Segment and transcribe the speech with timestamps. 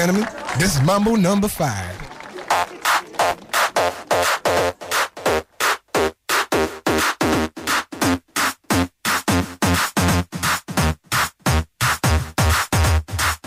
[0.00, 0.26] Gentlemen,
[0.56, 1.94] this is Mambo number five.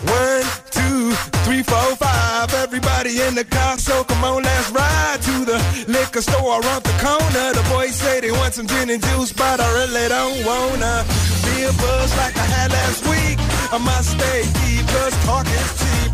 [0.06, 1.10] One, two,
[1.42, 2.54] three, four, five.
[2.54, 6.94] Everybody in the car, so come on, let's ride to the liquor store around the
[7.02, 7.52] corner.
[7.52, 11.04] The boys say they want some gin and juice, but I really don't wanna
[11.46, 13.38] be a buzz like I had last week.
[13.72, 16.13] I must stay deep, cause talk is cheap.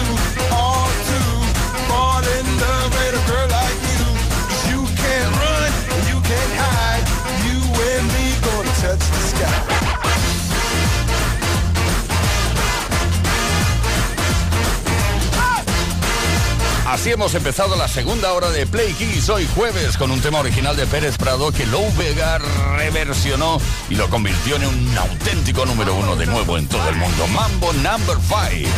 [17.01, 20.75] Así hemos empezado la segunda hora de Play Kiss hoy jueves con un tema original
[20.75, 22.37] de Pérez Prado que Lou Vega
[22.77, 27.25] reversionó y lo convirtió en un auténtico número uno de nuevo en todo el mundo.
[27.29, 28.17] Mambo Number
[28.53, 28.69] 5.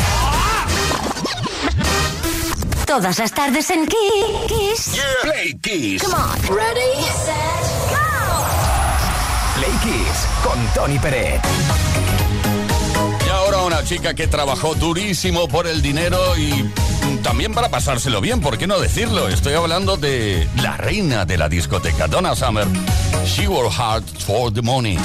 [2.87, 5.01] Todas las tardes en Kiss.
[5.23, 6.01] Play Kiss.
[6.03, 6.55] Come on.
[6.55, 7.35] Ready, set,
[7.89, 7.97] go.
[9.57, 11.41] Play Kiss con Tony Pérez.
[13.85, 16.71] Chica que trabajó durísimo por el dinero y
[17.21, 19.27] también para pasárselo bien, ¿por qué no decirlo?
[19.27, 22.65] Estoy hablando de la reina de la discoteca, Donna Summer.
[23.25, 24.97] She worked hard for the money.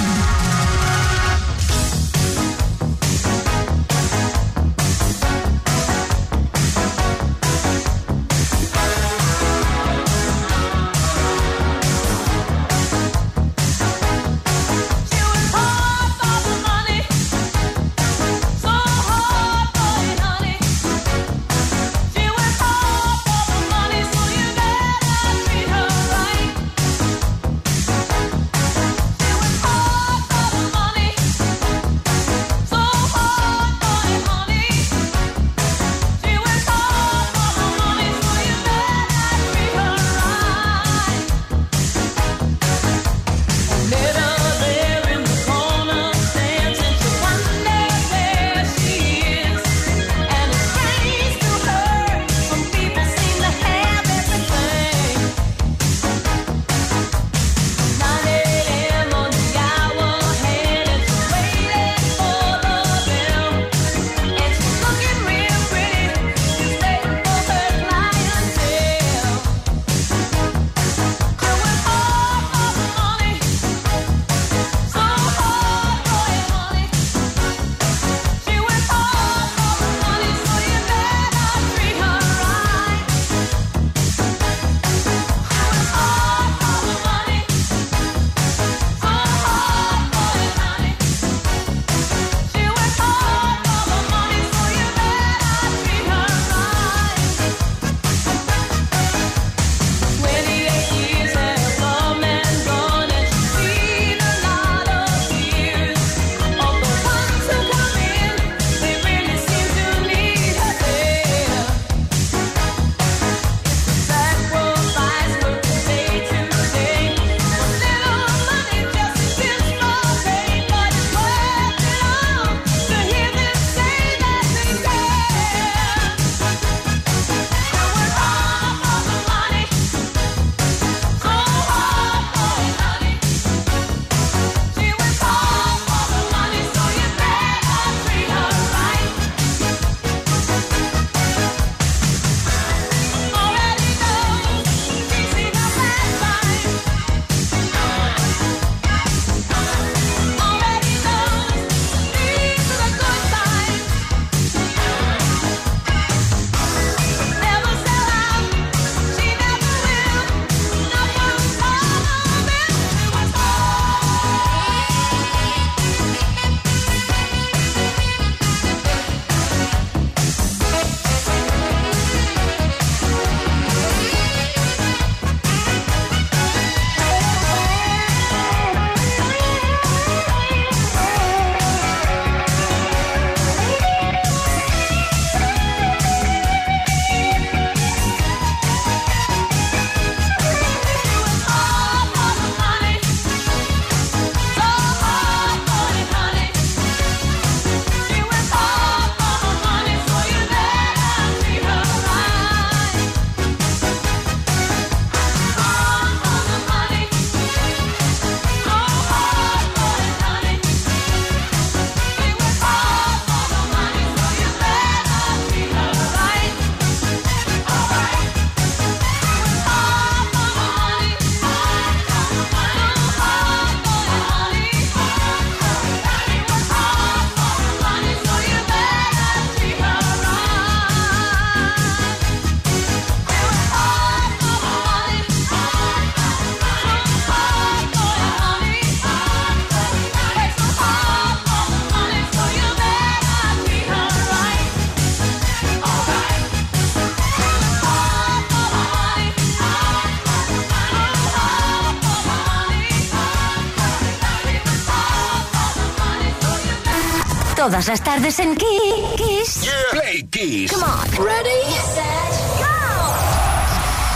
[257.59, 259.69] Todas las tardes en Kiss.
[259.91, 260.71] Play Kiss.
[260.71, 261.25] Come on.
[261.25, 262.69] Ready, set, go.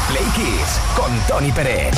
[0.07, 1.93] Play Kiss con Tony Pérez.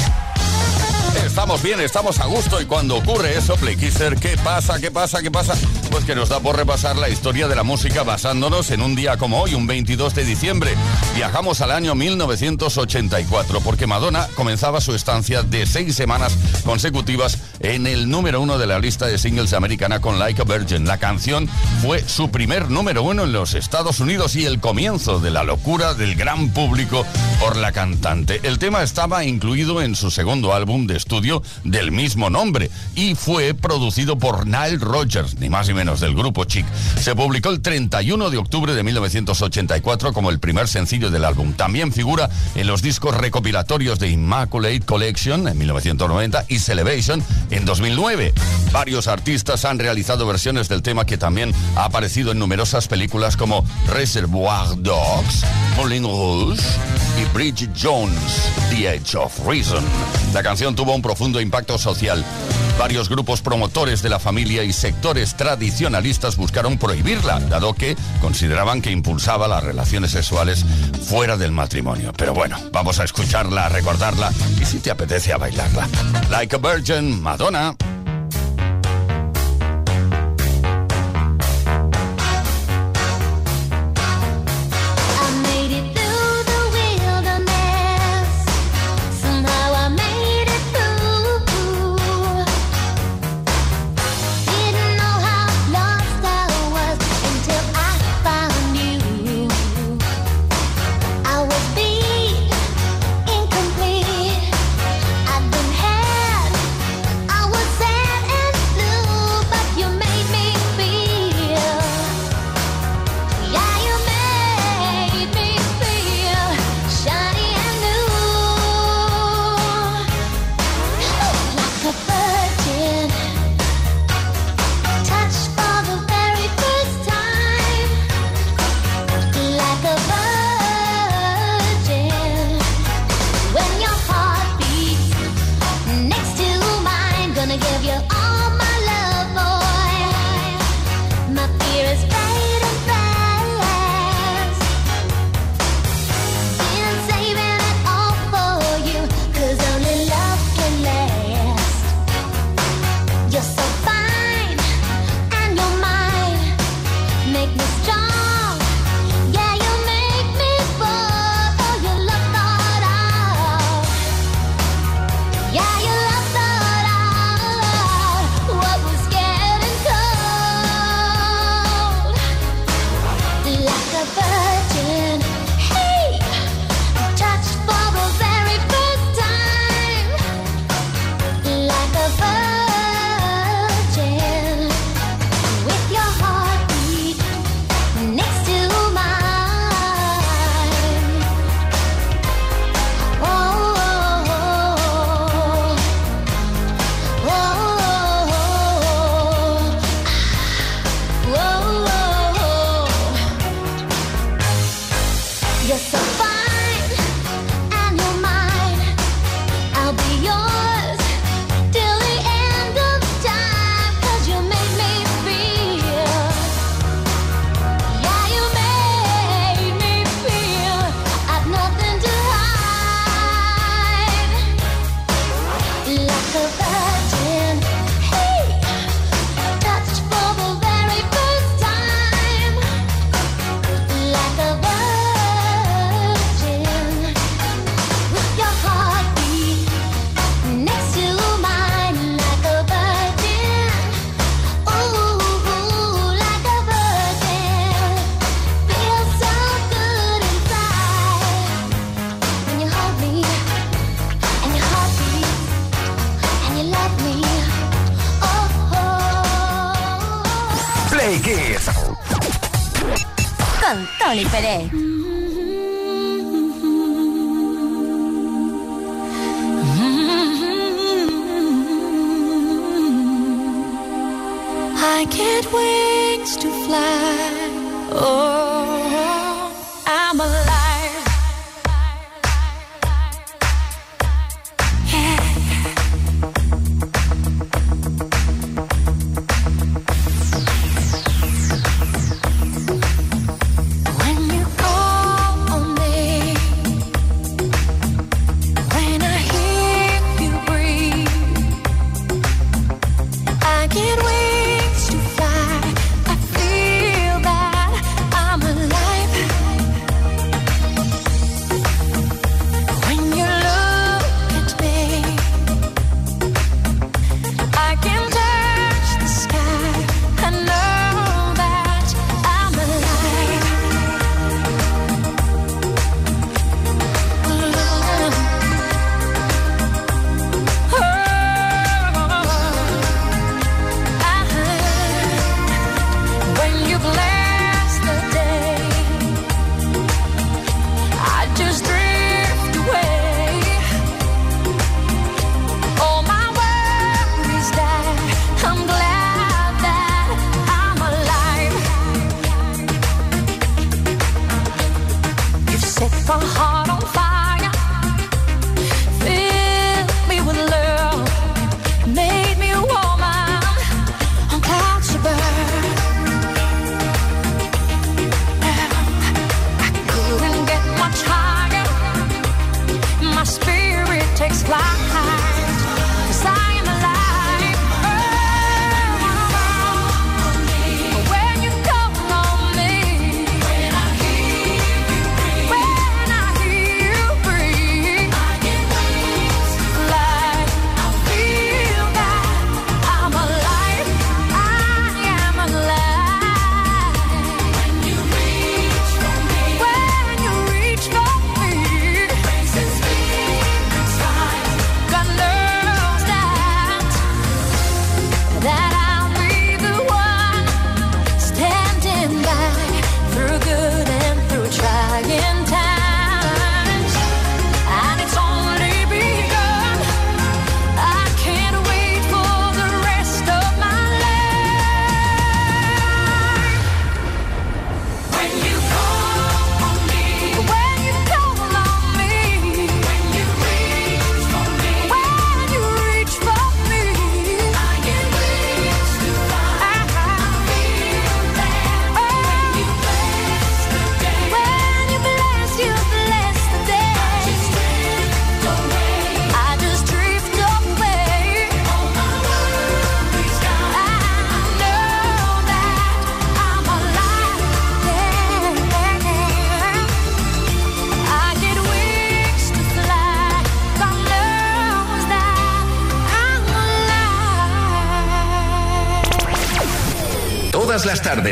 [1.24, 4.80] Estamos bien, estamos a gusto y cuando ocurre eso, Playkisser, ¿qué pasa?
[4.80, 5.22] ¿Qué pasa?
[5.22, 5.54] ¿Qué pasa?
[5.96, 9.16] Pues que nos da por repasar la historia de la música basándonos en un día
[9.16, 10.76] como hoy, un 22 de diciembre.
[11.16, 18.10] Viajamos al año 1984 porque Madonna comenzaba su estancia de seis semanas consecutivas en el
[18.10, 20.86] número uno de la lista de singles americana con Like a Virgin.
[20.86, 21.48] La canción
[21.82, 25.94] fue su primer número uno en los Estados Unidos y el comienzo de la locura
[25.94, 27.06] del gran público
[27.40, 28.42] por la cantante.
[28.44, 33.54] El tema estaba incluido en su segundo álbum de estudio del mismo nombre y fue
[33.54, 36.66] producido por Nile Rodgers, ni más ni menos del grupo Chic.
[37.00, 41.54] Se publicó el 31 de octubre de 1984 como el primer sencillo del álbum.
[41.54, 48.34] También figura en los discos recopilatorios de Immaculate Collection en 1990 y Celebration en 2009.
[48.72, 53.64] Varios artistas han realizado versiones del tema que también ha aparecido en numerosas películas como
[53.88, 55.46] Reservoir Dogs,
[55.78, 56.64] Moulin Rouge
[57.22, 59.84] y Bridget Jones, The Edge of Reason.
[60.34, 62.26] La canción tuvo un profundo impacto social.
[62.78, 68.92] Varios grupos promotores de la familia y sectores tradicionalistas buscaron prohibirla, dado que consideraban que
[68.92, 70.66] impulsaba las relaciones sexuales
[71.08, 72.12] fuera del matrimonio.
[72.18, 75.88] Pero bueno, vamos a escucharla, a recordarla y si te apetece a bailarla.
[76.30, 77.76] Like a Virgin, Madonna.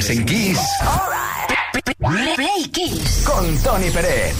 [0.04, 0.60] Tardes en Kiss.
[2.36, 3.24] Play Kiss.
[3.26, 4.36] Con Tony Pérez.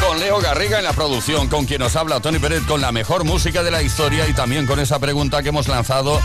[0.00, 3.24] Con Leo Garriga en la producción, con quien nos habla Tony Pérez, con la mejor
[3.24, 6.18] música de la historia y también con esa pregunta que hemos lanzado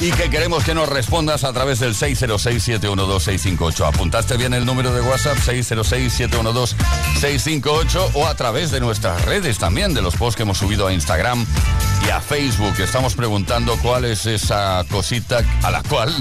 [0.00, 3.86] y que queremos que nos respondas a través del 606-712-658.
[3.86, 5.36] ¿Apuntaste bien el número de WhatsApp?
[5.38, 10.92] 606-712-658 o a través de nuestras redes también, de los posts que hemos subido a
[10.92, 11.44] Instagram
[12.06, 12.74] y a Facebook.
[12.78, 16.12] Estamos preguntando cuál es esa cosita a la cual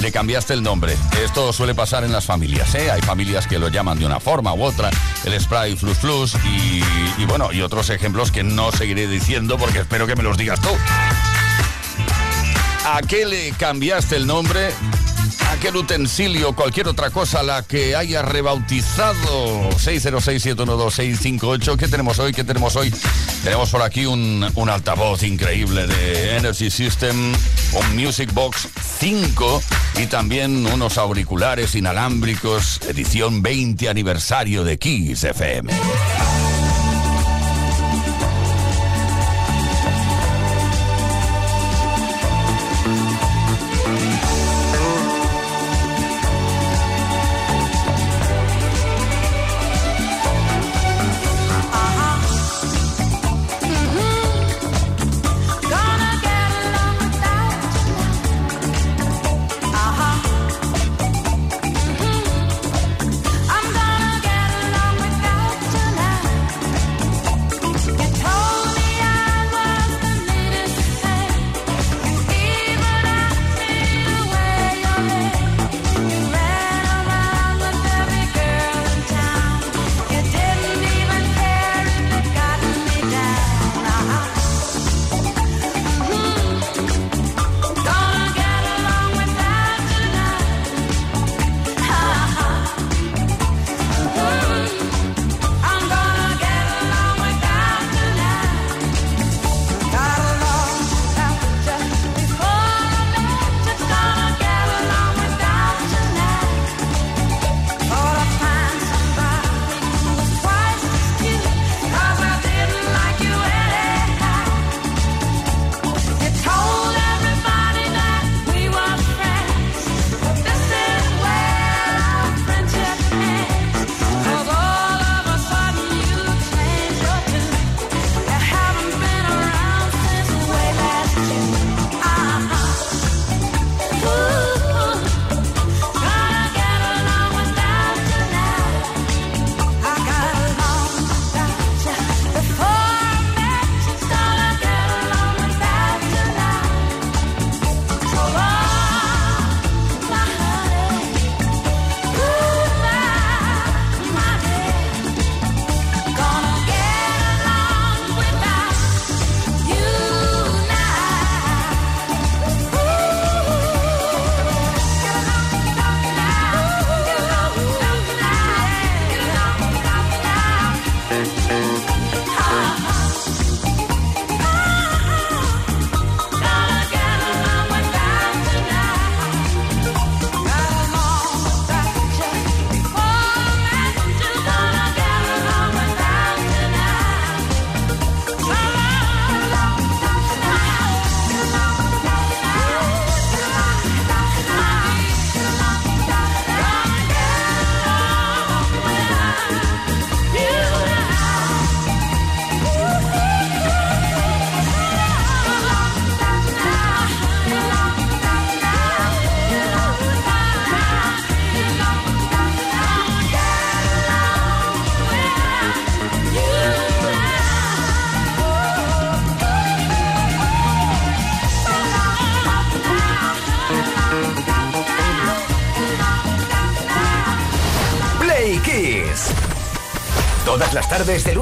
[0.00, 0.96] le cambiaste el nombre.
[1.22, 2.90] Esto suele pasar en las familias, ¿eh?
[2.90, 4.90] Hay familias que lo llaman de una forma u otra,
[5.24, 6.82] el spray flus flus y,
[7.18, 10.60] y bueno, y otros ejemplos que no seguiré diciendo porque espero que me los digas
[10.60, 10.70] tú.
[12.86, 14.72] ¿A qué le cambiaste el nombre?
[15.58, 19.68] Aquel utensilio, cualquier otra cosa, la que haya rebautizado.
[19.70, 21.76] 606-712-658.
[21.76, 22.32] ¿Qué tenemos hoy?
[22.32, 22.94] ¿Qué tenemos hoy?
[23.42, 27.34] Tenemos por aquí un, un altavoz increíble de Energy System,
[27.72, 28.68] un Music Box
[29.00, 29.60] 5
[29.96, 35.72] y también unos auriculares inalámbricos, edición 20 aniversario de Kiss FM.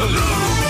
[0.00, 0.69] Baloo.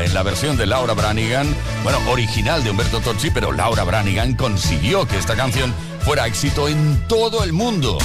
[0.00, 1.46] En la versión de Laura Branigan,
[1.82, 7.06] bueno, original de Humberto Tocci, pero Laura Branigan consiguió que esta canción fuera éxito en
[7.08, 7.98] todo el mundo.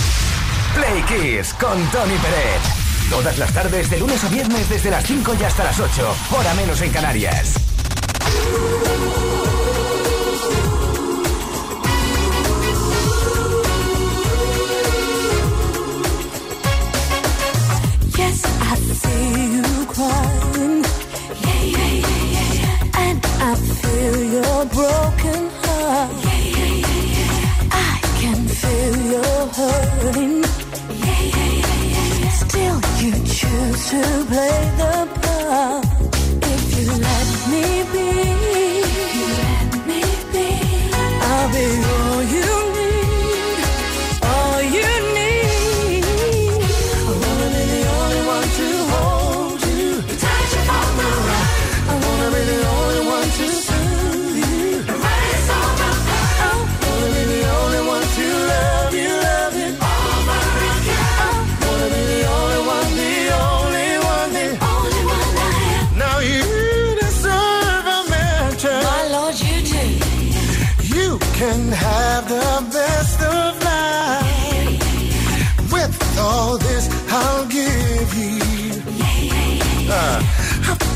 [0.76, 3.10] Play Kiss con Tony Pérez.
[3.10, 6.16] Todas las tardes, de lunes a viernes, desde las 5 y hasta las 8.
[6.38, 7.54] Hora menos en Canarias.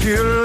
[0.03, 0.40] A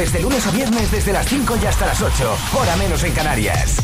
[0.00, 2.36] tardes, de lunes a viernes, desde las 5 y hasta las 8.
[2.54, 3.76] Hora menos en Canarias.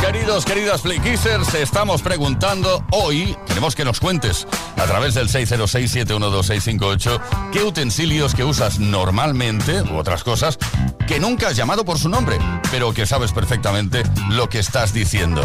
[0.00, 7.20] Queridos, queridas Playkissers, estamos preguntando hoy, queremos que nos cuentes a través del 606-712-658
[7.52, 10.58] qué utensilios que usas normalmente u otras cosas
[11.06, 12.38] que nunca has llamado por su nombre,
[12.70, 15.42] pero que sabes perfectamente lo que estás diciendo.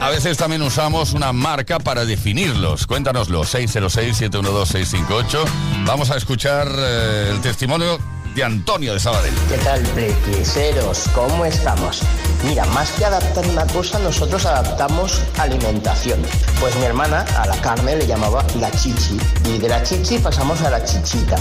[0.00, 2.86] A veces también usamos una marca para definirlos.
[2.86, 5.44] Cuéntanoslo, 606-712-658.
[5.84, 7.98] Vamos a escuchar eh, el testimonio
[8.34, 9.34] de Antonio de Sabadell.
[9.48, 11.08] ¿Qué tal, prequiseros?
[11.14, 12.02] ¿Cómo estamos?
[12.44, 16.22] Mira, más que adaptar una cosa, nosotros adaptamos alimentación.
[16.60, 20.62] Pues mi hermana a la carne le llamaba la chichi y de la chichi pasamos
[20.62, 21.36] a la chichita.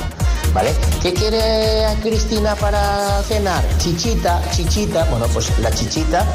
[0.57, 0.73] ¿Vale?
[1.03, 3.63] ¿Qué quiere Cristina para cenar?
[3.77, 6.25] Chichita, chichita, bueno, pues la chichita,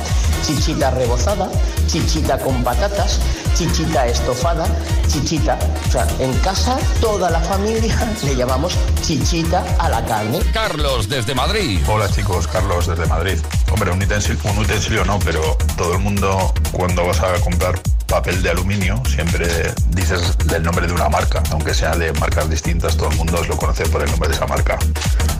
[0.46, 1.50] chichita rebozada,
[1.88, 3.18] chichita con patatas,
[3.56, 4.64] chichita estofada,
[5.08, 5.58] chichita.
[5.88, 10.38] O sea, en casa toda la familia le llamamos chichita a la carne.
[10.52, 11.80] Carlos, desde Madrid.
[11.88, 13.38] Hola chicos, Carlos desde Madrid.
[13.72, 15.40] Hombre, un utensilio, un utensilio no, pero
[15.76, 17.74] todo el mundo cuando vas a comprar
[18.12, 19.48] papel de aluminio siempre
[19.88, 23.48] dices el nombre de una marca, aunque sea de marcas distintas, todo el mundo os
[23.48, 24.78] lo conoce por el nombre de esa marca.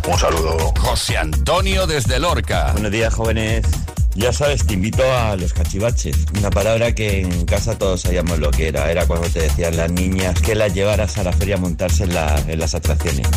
[0.08, 0.72] Un saludo.
[0.80, 2.72] José Antonio desde Lorca.
[2.72, 3.66] Buenos días, jóvenes.
[4.14, 6.16] Ya sabes, te invito a los cachivaches.
[6.38, 8.90] Una palabra que en casa todos sabíamos lo que era.
[8.90, 12.14] Era cuando te decían las niñas que las llevaras a la feria a montarse en,
[12.14, 13.28] la- en las atracciones.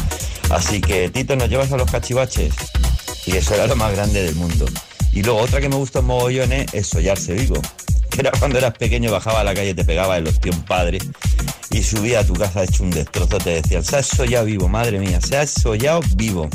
[0.49, 2.53] Así que, Tito, ¿nos llevas a los cachivaches?
[3.25, 4.65] Y eso era lo más grande del mundo.
[5.11, 7.61] Y luego otra que me gustó en mogollones es sollarse vivo.
[8.17, 10.99] Era cuando eras pequeño, bajaba a la calle, te pegaba el ostión padre
[11.75, 13.37] y subía a tu casa hecho un destrozo.
[13.37, 16.49] Te decían, se ha sollado vivo, madre mía, se ha sollado vivo.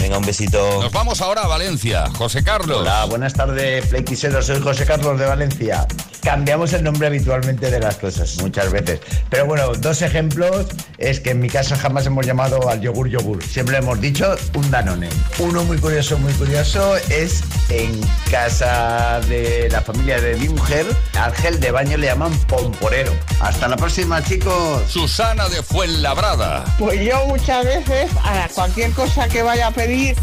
[0.00, 0.82] Venga, un besito.
[0.82, 2.10] Nos vamos ahora a Valencia.
[2.18, 2.78] José Carlos.
[2.80, 4.46] Hola, buenas tardes, Playquiseros.
[4.46, 5.86] Soy José Carlos de Valencia.
[6.22, 8.98] Cambiamos el nombre habitualmente de las cosas, muchas veces.
[9.30, 10.66] Pero bueno, dos ejemplos
[10.98, 13.44] es que en mi casa jamás hemos llamado al yogur yogur.
[13.44, 15.08] Siempre hemos dicho un danone.
[15.38, 18.00] Uno muy curioso, muy curioso es en
[18.30, 20.86] casa de la familia de mi mujer,
[21.18, 23.12] al gel de baño le llaman pomporero.
[23.40, 24.63] Hasta la próxima, chicos.
[24.88, 26.64] Susana de Fuenlabrada.
[26.78, 30.16] Pues yo muchas veces a cualquier cosa que vaya a pedir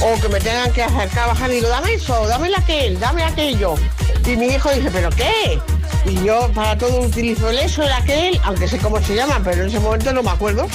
[0.00, 3.74] o que me tengan que acercar bajar, digo, dame eso, dame aquel, dame aquello.
[4.26, 5.60] Y mi hijo dice, ¿pero qué?
[6.04, 9.62] Y yo para todo utilizo el eso, el aquel, aunque sé cómo se llama, pero
[9.62, 10.66] en ese momento no me acuerdo.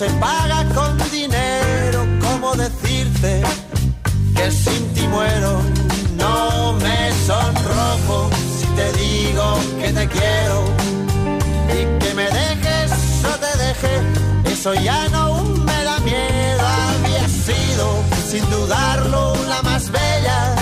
[0.00, 3.42] se paga con dinero, ¿cómo decirte
[4.34, 5.60] que sin ti muero?
[6.16, 10.56] No me sonrojo si te digo que te quiero
[11.76, 12.90] y que me dejes
[13.30, 13.94] o te deje,
[14.50, 16.66] eso ya no me da miedo.
[16.94, 20.59] Había sido, sin dudarlo, la más bella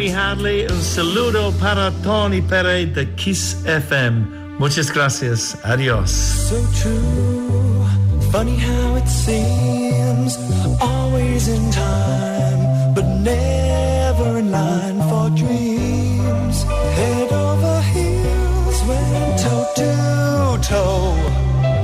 [0.00, 0.66] Benny Hadley.
[0.66, 4.56] Un saludo para Tony Pere de Kiss FM.
[4.58, 5.58] Muchas gracias.
[5.62, 6.10] Adios.
[6.10, 7.84] So true.
[8.32, 10.38] Funny how it seems.
[10.80, 16.64] Always in time, but never in line for dreams.
[16.96, 21.14] Head over heels, went toe to toe.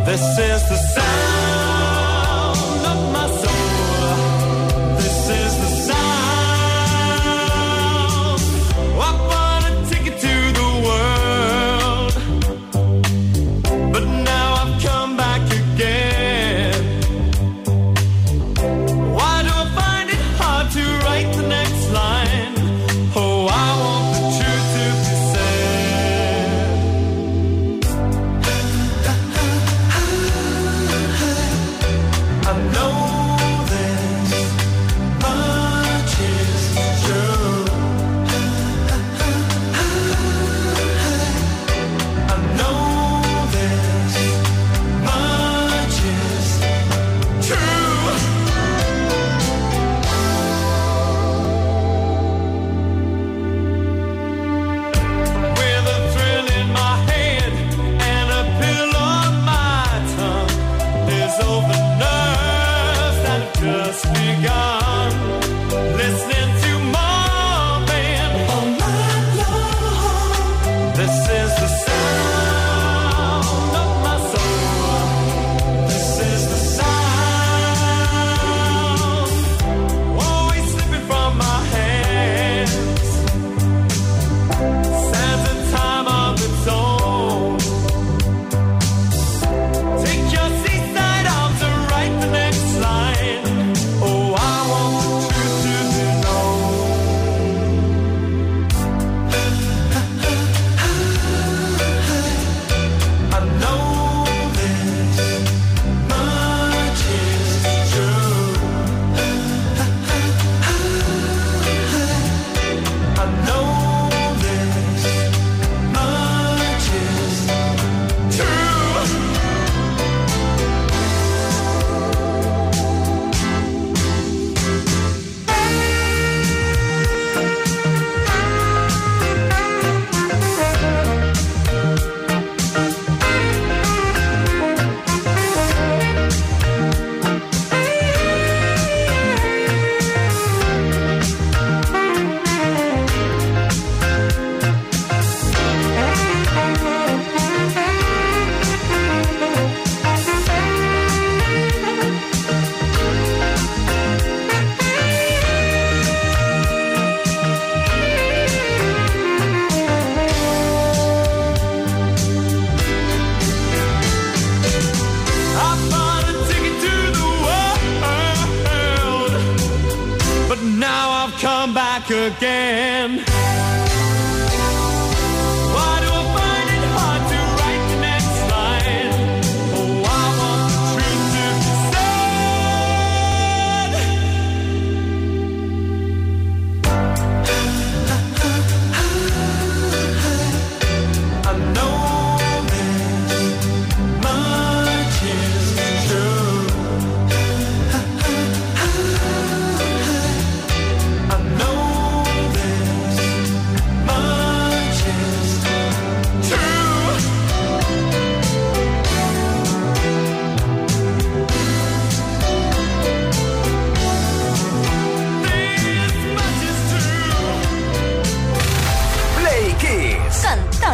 [0.06, 1.25] This is the sound.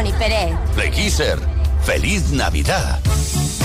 [0.03, 1.39] Tony.
[1.85, 3.62] Feliz Navidad.